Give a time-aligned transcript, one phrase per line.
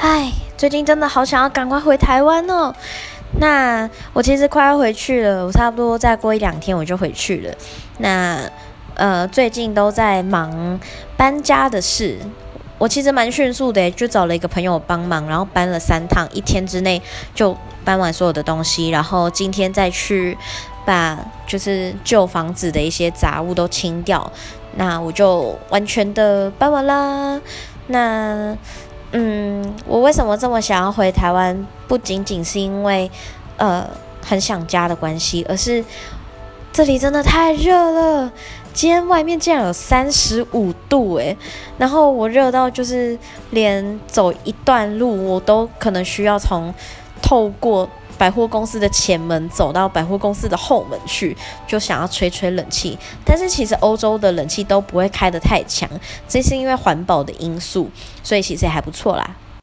[0.00, 2.72] 唉，最近真的好想要赶快回台湾哦。
[3.40, 7.52] 那我其实快要回去了，我差不多再过一两天我就回去了。
[7.98, 8.38] 那
[8.94, 10.78] 呃，最近都在忙
[11.16, 12.16] 搬家的事。
[12.78, 17.02] 我其实蛮迅速的，就找了一个朋友帮忙，然后搬了三趟，一天之内
[17.34, 20.38] 就搬完所有的东西，然后今天再去
[20.86, 24.30] 把就是旧房子的一些杂物都清掉，
[24.76, 27.40] 那我就完全的搬完啦。
[27.88, 28.56] 那
[29.12, 31.66] 嗯，我为什么这么想要回台湾？
[31.86, 33.10] 不仅仅是因为
[33.56, 33.88] 呃
[34.22, 35.82] 很想家的关系，而是
[36.72, 38.30] 这里真的太热了。
[38.74, 41.36] 今天外面竟然有三十五度诶，
[41.78, 43.18] 然后我热到就是
[43.50, 46.72] 连走一段路我都可能需要从
[47.20, 51.34] 透过百货公司的前门走到百货公司的后门去，
[51.66, 52.98] 就想要吹吹冷气。
[53.24, 55.88] 但是其实欧洲的冷气都不会开得太强，
[56.28, 57.88] 这是因为环保的因素，
[58.22, 59.36] 所以其实还不错啦。